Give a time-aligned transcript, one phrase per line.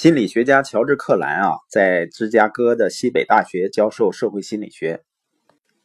[0.00, 5.02] 心理学家乔治·克兰啊，在芝加哥的西北大学教授社会心理学。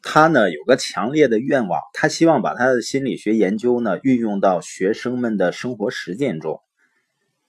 [0.02, 6.62] 他呢有个强烈的愿望，他希望把他的心理学研究呢运用到学生们的生活实践中。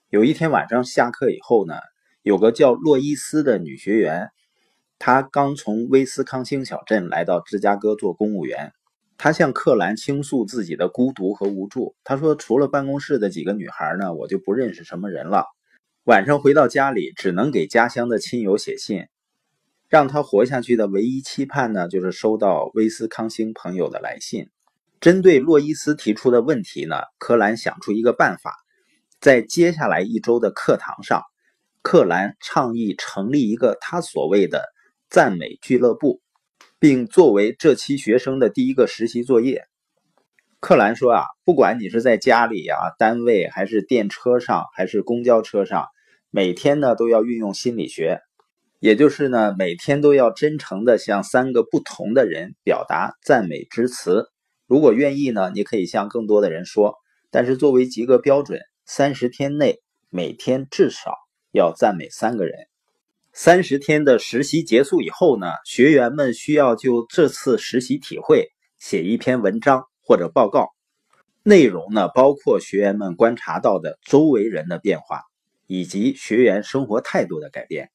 [0.09, 1.75] 有一天晚上下课以后呢，
[2.21, 4.27] 有个叫洛伊斯的女学员，
[4.99, 8.73] 她刚从威斯康星小镇来到芝加哥做公务员。
[9.17, 11.95] 她向克兰倾诉自己的孤独和无助。
[12.03, 15.45] 她说：“除了办公室的几个女孩呢，我就不认识什么人了。
[16.07, 19.07] 晚上回到家里，只能给家乡的亲友写信。”
[19.89, 24.47] 让他活下去的唯一期盼呢，就是收到威斯康星朋友的来信。
[25.01, 28.53] 针对洛伊斯提出的问题呢，柯兰想出一个办法，
[29.19, 31.23] 在接下来一周的课堂上，
[31.81, 34.63] 克兰倡议成立一个他所谓的
[35.09, 36.21] 赞美俱乐部，
[36.79, 39.65] 并作为这期学生的第一个实习作业。
[40.61, 45.85] 克兰说啊，不管你是在家里啊、单位，还是电车上，还是公交车上，
[46.29, 48.21] 每天呢都要运用心理学。
[48.79, 54.27] 也就是呢，每天都要真诚的向三个不同的人表达赞美之词。
[54.67, 56.95] 如果愿意呢，你可以向更多的人说。
[57.29, 61.13] 但是作为及格标准，三十天内每天至少
[61.51, 62.55] 要赞美三个人。
[63.33, 68.47] 三十天的实习结束以后呢，学员们需要就这次实习体会
[68.79, 70.69] 写一篇文章或者报告。
[71.43, 75.23] 内容呢，包括学员们观察到的周围人的变化，
[75.67, 77.91] 以及学员生活态度的改变。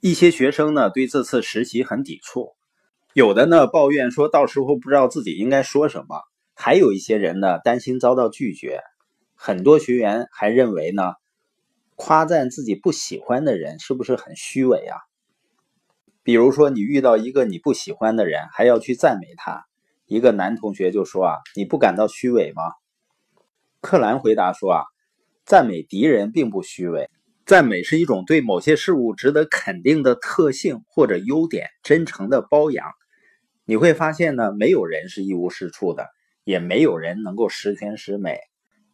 [0.00, 2.54] 一些学生呢对这次实习很抵触，
[3.12, 6.22] 有的呢抱怨说到时候不知道自己应该说什么，
[6.54, 8.80] 还有一些人呢担心遭到拒绝。
[9.34, 11.14] 很多学员还认为呢，
[11.96, 14.96] 夸赞自己不喜欢的人是不是很虚伪啊？
[16.22, 19.64] 比如说你遇到一个你不喜欢的人，还要去赞美他。
[20.06, 22.62] 一个男同学就说啊，你不感到虚伪吗？
[23.80, 24.84] 克兰回答说啊，
[25.50, 27.10] 赞美敌人并不虚伪。
[27.44, 32.86] 赞美是一种对某些事物值得肯定的特性或者优点真诚的褒扬。
[33.64, 36.06] 你会发现呢，没有人是一无是处的，
[36.44, 38.38] 也没有人能够十全十美。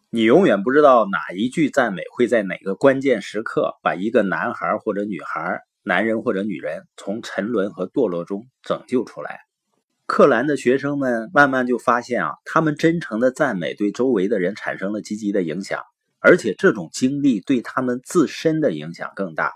[0.09, 9.41] 你永远不知道哪一句赞美会在哪个关键时刻把一个男孩或者女孩、男人或者女人从沉沦和堕落中拯救出来。
[10.07, 15.83] 克兰的学生们慢慢就发现啊，他们真诚的赞美对周围的人产生了积极的影响。
[16.27, 19.53] 而且这种经历对他们自身的影响更大。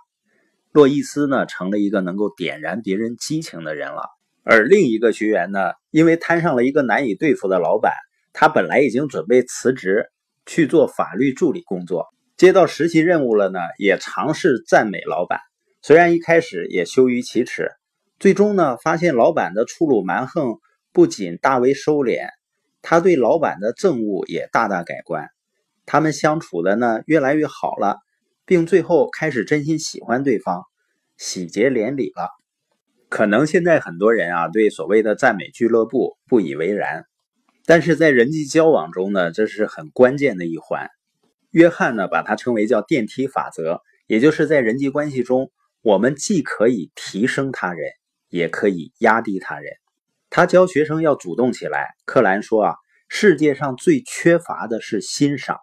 [0.70, 4.04] 洛伊斯呢，成了一个能够点燃别人激情的人了。
[4.44, 7.92] 而另一个学员呢，因为摊上了一个难以对付的老板，
[8.32, 10.12] 他本来已经准备辞职
[10.46, 15.40] 去做法律助理工作，接到实习任务了呢，也尝试赞美老板。
[15.82, 17.72] 虽然一开始也羞于启齿，
[18.20, 20.60] 最终呢，发现老板的粗鲁蛮横
[20.92, 22.28] 不仅大为收敛，
[22.80, 25.30] 他对老板的憎恶也大大改观。
[25.92, 27.96] 他们相处的呢越来越好了，
[28.46, 30.62] 并最后开始真心喜欢对方，
[31.16, 32.28] 喜结连理了。
[33.08, 37.06] 可能现在很多人啊对所谓的赞美俱乐部不以为然，
[37.66, 40.86] 但是在人际交往中呢，这是很关键的一环。
[41.50, 45.50] 约翰呢把它称为叫电梯法则，也就是在人际关系中，
[45.82, 47.90] 我们既可以提升他人，
[48.28, 49.72] 也可以压低他人。
[50.28, 51.88] 他教学生要主动起来。
[52.06, 52.74] 克兰说啊，
[53.08, 55.58] 世界上最缺乏的是欣赏。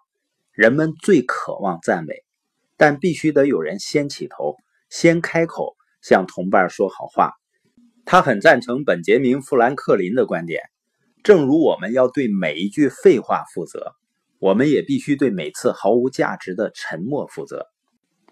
[0.58, 2.24] 人们最渴望赞美，
[2.76, 4.56] 但必须得有人先起头，
[4.90, 7.30] 先开口向同伴说好话。
[8.04, 10.60] 他很赞成本杰明·富兰克林的观点：
[11.22, 13.92] 正如我们要对每一句废话负责，
[14.40, 17.64] 我们也必须对每次毫无价值的沉默负责。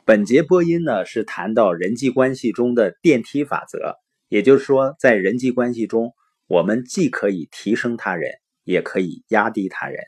[0.04, 3.94] 本节播音呢是谈到人际关系中的电梯法则，
[4.28, 6.12] 也就是说，在人际关系中，
[6.48, 8.32] 我们既可以提升他人，
[8.64, 10.03] 也可以压低他人。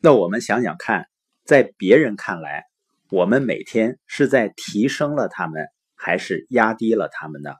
[0.00, 1.06] 那我们想想看。
[1.44, 2.64] 在别人看来，
[3.10, 7.54] 我们每天是在提升了他们，还是压低了他们呢？